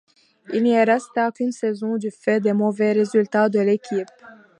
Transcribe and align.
Il 0.51 0.63
n'y 0.63 0.75
resta 0.83 1.31
qu'une 1.31 1.51
saison 1.51 1.95
du 1.97 2.09
fait 2.09 2.39
des 2.39 2.53
mauvais 2.53 2.91
résultats 2.93 3.49
de 3.49 3.59
l'équipe. 3.59 4.09